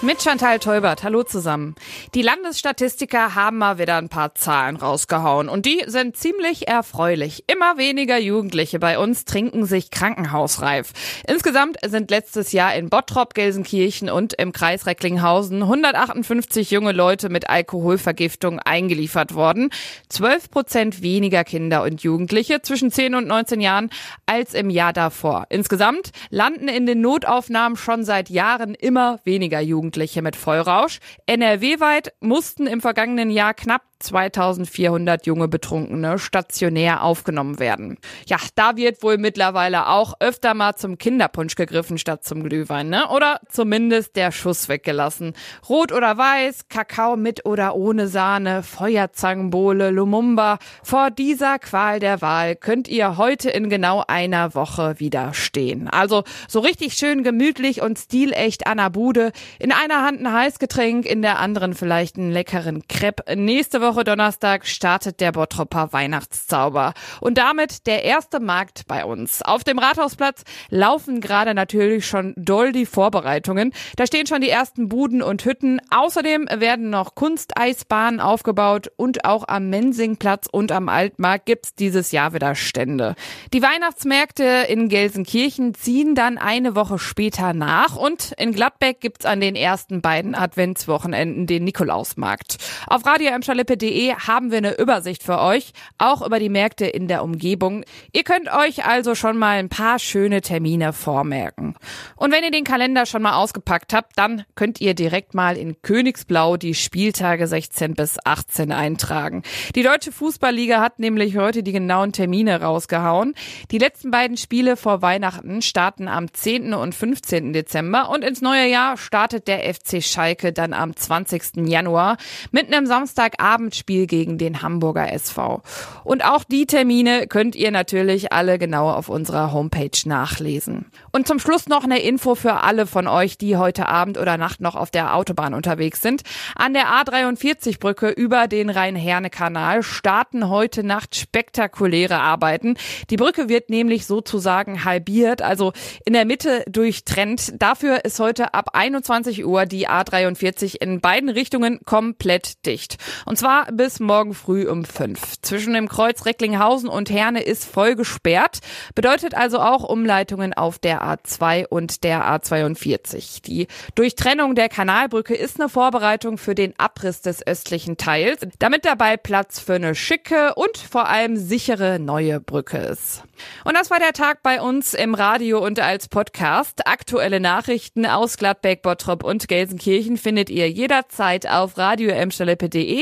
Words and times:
Mit 0.00 0.22
Chantal 0.22 0.60
Teubert, 0.60 1.02
hallo 1.02 1.24
zusammen. 1.24 1.74
Die 2.14 2.22
Landesstatistiker 2.22 3.34
haben 3.34 3.58
mal 3.58 3.78
wieder 3.80 3.96
ein 3.96 4.08
paar 4.08 4.32
Zahlen 4.36 4.76
rausgehauen 4.76 5.48
und 5.48 5.66
die 5.66 5.82
sind 5.88 6.16
ziemlich 6.16 6.68
erfreulich. 6.68 7.42
Immer 7.48 7.78
weniger 7.78 8.16
Jugendliche 8.16 8.78
bei 8.78 9.00
uns 9.00 9.24
trinken 9.24 9.66
sich 9.66 9.90
krankenhausreif. 9.90 10.92
Insgesamt 11.26 11.78
sind 11.84 12.12
letztes 12.12 12.52
Jahr 12.52 12.76
in 12.76 12.90
Bottrop, 12.90 13.34
Gelsenkirchen 13.34 14.08
und 14.08 14.34
im 14.34 14.52
Kreis 14.52 14.86
Recklinghausen 14.86 15.62
158 15.62 16.70
junge 16.70 16.92
Leute 16.92 17.28
mit 17.28 17.50
Alkoholvergiftung 17.50 18.60
eingeliefert 18.60 19.34
worden. 19.34 19.70
12 20.10 20.50
Prozent 20.52 21.02
weniger 21.02 21.42
Kinder 21.42 21.82
und 21.82 22.04
Jugendliche 22.04 22.62
zwischen 22.62 22.92
10 22.92 23.16
und 23.16 23.26
19 23.26 23.60
Jahren 23.60 23.90
als 24.26 24.54
im 24.54 24.70
Jahr 24.70 24.92
davor. 24.92 25.46
Insgesamt 25.48 26.12
landen 26.30 26.68
in 26.68 26.86
den 26.86 27.00
Notaufnahmen 27.00 27.76
schon 27.76 28.04
seit 28.04 28.30
Jahren 28.30 28.76
immer 28.76 29.18
weniger 29.24 29.58
Jugendliche. 29.58 29.87
Jugendliche 29.88 30.20
mit 30.20 30.36
Vollrausch. 30.36 30.98
NRW-weit 31.24 32.12
mussten 32.20 32.66
im 32.66 32.82
vergangenen 32.82 33.30
Jahr 33.30 33.54
knapp 33.54 33.87
2400 33.98 35.26
junge 35.26 35.48
Betrunkene 35.48 36.18
stationär 36.18 37.02
aufgenommen 37.02 37.58
werden. 37.58 37.98
Ja, 38.26 38.36
da 38.54 38.76
wird 38.76 39.02
wohl 39.02 39.18
mittlerweile 39.18 39.88
auch 39.88 40.14
öfter 40.20 40.54
mal 40.54 40.76
zum 40.76 40.98
Kinderpunsch 40.98 41.56
gegriffen 41.56 41.98
statt 41.98 42.24
zum 42.24 42.42
Glühwein, 42.42 42.88
ne? 42.88 43.08
Oder 43.08 43.40
zumindest 43.48 44.16
der 44.16 44.30
Schuss 44.30 44.68
weggelassen. 44.68 45.34
Rot 45.68 45.92
oder 45.92 46.16
weiß, 46.16 46.68
Kakao 46.68 47.16
mit 47.16 47.44
oder 47.44 47.74
ohne 47.74 48.08
Sahne, 48.08 48.62
Feuerzangenbowle, 48.62 49.90
Lumumba. 49.90 50.58
Vor 50.82 51.10
dieser 51.10 51.58
Qual 51.58 51.98
der 52.00 52.22
Wahl 52.22 52.54
könnt 52.56 52.88
ihr 52.88 53.16
heute 53.16 53.50
in 53.50 53.68
genau 53.68 54.04
einer 54.06 54.54
Woche 54.54 54.94
widerstehen. 54.98 55.88
Also 55.88 56.24
so 56.46 56.60
richtig 56.60 56.94
schön 56.94 57.24
gemütlich 57.24 57.82
und 57.82 57.98
stilecht 57.98 58.66
an 58.66 58.78
der 58.78 58.90
Bude. 58.90 59.32
In 59.58 59.72
einer 59.72 60.02
Hand 60.02 60.20
ein 60.20 60.32
Heißgetränk, 60.32 61.04
in 61.04 61.22
der 61.22 61.38
anderen 61.38 61.74
vielleicht 61.74 62.16
einen 62.16 62.30
leckeren 62.30 62.86
Crepe. 62.86 63.36
Nächste 63.36 63.80
Woche 63.80 63.87
Woche 63.88 64.04
Donnerstag 64.04 64.66
startet 64.66 65.18
der 65.18 65.32
Bottropper 65.32 65.94
Weihnachtszauber. 65.94 66.92
Und 67.22 67.38
damit 67.38 67.86
der 67.86 68.04
erste 68.04 68.38
Markt 68.38 68.86
bei 68.86 69.02
uns. 69.02 69.40
Auf 69.40 69.64
dem 69.64 69.78
Rathausplatz 69.78 70.44
laufen 70.68 71.22
gerade 71.22 71.54
natürlich 71.54 72.06
schon 72.06 72.34
doll 72.36 72.72
die 72.72 72.84
Vorbereitungen. 72.84 73.72
Da 73.96 74.06
stehen 74.06 74.26
schon 74.26 74.42
die 74.42 74.50
ersten 74.50 74.90
Buden 74.90 75.22
und 75.22 75.42
Hütten. 75.46 75.80
Außerdem 75.88 76.48
werden 76.54 76.90
noch 76.90 77.14
Kunsteisbahnen 77.14 78.20
aufgebaut 78.20 78.90
und 78.96 79.24
auch 79.24 79.48
am 79.48 79.70
Mensingplatz 79.70 80.48
und 80.52 80.70
am 80.70 80.90
Altmarkt 80.90 81.46
gibt's 81.46 81.74
dieses 81.74 82.12
Jahr 82.12 82.34
wieder 82.34 82.54
Stände. 82.56 83.14
Die 83.54 83.62
Weihnachtsmärkte 83.62 84.66
in 84.68 84.90
Gelsenkirchen 84.90 85.72
ziehen 85.72 86.14
dann 86.14 86.36
eine 86.36 86.74
Woche 86.74 86.98
später 86.98 87.54
nach 87.54 87.96
und 87.96 88.32
in 88.36 88.52
Gladbeck 88.52 89.00
gibt's 89.00 89.24
an 89.24 89.40
den 89.40 89.56
ersten 89.56 90.02
beiden 90.02 90.34
Adventswochenenden 90.34 91.46
den 91.46 91.64
Nikolausmarkt. 91.64 92.58
Auf 92.86 93.06
Radio 93.06 93.30
Emscherlippe 93.30 93.77
märkte.de 93.78 94.14
haben 94.14 94.50
wir 94.50 94.58
eine 94.58 94.78
Übersicht 94.78 95.22
für 95.22 95.40
euch, 95.40 95.72
auch 95.98 96.24
über 96.24 96.38
die 96.38 96.48
Märkte 96.48 96.86
in 96.86 97.08
der 97.08 97.22
Umgebung. 97.22 97.84
Ihr 98.12 98.24
könnt 98.24 98.52
euch 98.52 98.84
also 98.84 99.14
schon 99.14 99.38
mal 99.38 99.58
ein 99.58 99.68
paar 99.68 99.98
schöne 99.98 100.40
Termine 100.40 100.92
vormerken. 100.92 101.74
Und 102.16 102.32
wenn 102.32 102.44
ihr 102.44 102.50
den 102.50 102.64
Kalender 102.64 103.06
schon 103.06 103.22
mal 103.22 103.34
ausgepackt 103.34 103.92
habt, 103.92 104.12
dann 104.16 104.44
könnt 104.54 104.80
ihr 104.80 104.94
direkt 104.94 105.34
mal 105.34 105.56
in 105.56 105.80
Königsblau 105.82 106.56
die 106.56 106.74
Spieltage 106.74 107.46
16 107.46 107.94
bis 107.94 108.16
18 108.24 108.72
eintragen. 108.72 109.42
Die 109.74 109.82
Deutsche 109.82 110.12
Fußballliga 110.12 110.80
hat 110.80 110.98
nämlich 110.98 111.36
heute 111.36 111.62
die 111.62 111.72
genauen 111.72 112.12
Termine 112.12 112.60
rausgehauen. 112.60 113.34
Die 113.70 113.78
letzten 113.78 114.10
beiden 114.10 114.36
Spiele 114.36 114.76
vor 114.76 115.02
Weihnachten 115.02 115.62
starten 115.62 116.08
am 116.08 116.32
10. 116.32 116.74
und 116.74 116.94
15. 116.94 117.52
Dezember 117.52 118.10
und 118.10 118.24
ins 118.24 118.40
neue 118.40 118.68
Jahr 118.68 118.96
startet 118.96 119.48
der 119.48 119.72
FC 119.72 120.02
Schalke 120.02 120.52
dann 120.52 120.72
am 120.72 120.96
20. 120.96 121.68
Januar 121.68 122.16
mit 122.50 122.72
einem 122.72 122.86
Samstagabend 122.86 123.67
Abendspiel 123.68 124.06
gegen 124.06 124.38
den 124.38 124.62
Hamburger 124.62 125.12
SV. 125.12 125.60
Und 126.02 126.24
auch 126.24 126.42
die 126.44 126.64
Termine 126.64 127.26
könnt 127.26 127.54
ihr 127.54 127.70
natürlich 127.70 128.32
alle 128.32 128.58
genau 128.58 128.90
auf 128.90 129.10
unserer 129.10 129.52
Homepage 129.52 129.90
nachlesen. 130.06 130.86
Und 131.12 131.26
zum 131.28 131.38
Schluss 131.38 131.68
noch 131.68 131.84
eine 131.84 132.00
Info 132.00 132.34
für 132.34 132.62
alle 132.62 132.86
von 132.86 133.06
euch, 133.06 133.36
die 133.36 133.58
heute 133.58 133.86
Abend 133.86 134.16
oder 134.16 134.38
Nacht 134.38 134.62
noch 134.62 134.74
auf 134.74 134.90
der 134.90 135.14
Autobahn 135.14 135.52
unterwegs 135.52 136.00
sind. 136.00 136.22
An 136.54 136.72
der 136.72 136.86
A43 136.86 137.78
Brücke 137.78 138.08
über 138.08 138.48
den 138.48 138.70
Rhein-Herne-Kanal 138.70 139.82
starten 139.82 140.48
heute 140.48 140.82
Nacht 140.82 141.14
spektakuläre 141.14 142.18
Arbeiten. 142.18 142.78
Die 143.10 143.18
Brücke 143.18 143.50
wird 143.50 143.68
nämlich 143.68 144.06
sozusagen 144.06 144.86
halbiert, 144.86 145.42
also 145.42 145.74
in 146.06 146.14
der 146.14 146.24
Mitte 146.24 146.64
durchtrennt. 146.70 147.52
Dafür 147.60 148.06
ist 148.06 148.18
heute 148.18 148.54
ab 148.54 148.70
21 148.72 149.44
Uhr 149.44 149.66
die 149.66 149.90
A43 149.90 150.76
in 150.80 151.02
beiden 151.02 151.28
Richtungen 151.28 151.80
komplett 151.84 152.64
dicht. 152.64 152.96
Und 153.26 153.36
zwar 153.36 153.57
bis 153.72 154.00
morgen 154.00 154.34
früh 154.34 154.68
um 154.68 154.84
fünf. 154.84 155.40
Zwischen 155.42 155.74
dem 155.74 155.88
Kreuz 155.88 156.24
Recklinghausen 156.24 156.88
und 156.88 157.10
Herne 157.10 157.42
ist 157.42 157.64
voll 157.64 157.94
gesperrt. 157.94 158.58
Bedeutet 158.94 159.34
also 159.34 159.58
auch 159.58 159.84
Umleitungen 159.84 160.54
auf 160.54 160.78
der 160.78 161.02
A2 161.02 161.66
und 161.66 162.04
der 162.04 162.24
A42. 162.24 163.42
Die 163.42 163.66
Durchtrennung 163.94 164.54
der 164.54 164.68
Kanalbrücke 164.68 165.34
ist 165.34 165.60
eine 165.60 165.68
Vorbereitung 165.68 166.38
für 166.38 166.54
den 166.54 166.78
Abriss 166.78 167.20
des 167.20 167.46
östlichen 167.46 167.96
Teils, 167.96 168.40
damit 168.58 168.84
dabei 168.84 169.16
Platz 169.16 169.60
für 169.60 169.74
eine 169.74 169.94
schicke 169.94 170.54
und 170.54 170.76
vor 170.76 171.08
allem 171.08 171.36
sichere 171.36 171.98
neue 171.98 172.40
Brücke 172.40 172.78
ist. 172.78 173.22
Und 173.64 173.76
das 173.76 173.90
war 173.90 173.98
der 173.98 174.12
Tag 174.12 174.42
bei 174.42 174.60
uns 174.60 174.94
im 174.94 175.14
Radio 175.14 175.64
und 175.64 175.80
als 175.80 176.08
Podcast. 176.08 176.86
Aktuelle 176.86 177.40
Nachrichten 177.40 178.06
aus 178.06 178.36
Gladbeck, 178.36 178.82
Bottrop 178.82 179.22
und 179.22 179.48
Gelsenkirchen 179.48 180.16
findet 180.16 180.50
ihr 180.50 180.70
jederzeit 180.70 181.48
auf 181.48 181.78
radio 181.78 182.08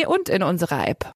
und 0.06 0.28
in 0.28 0.42
unserer 0.46 0.88
App. 0.88 1.04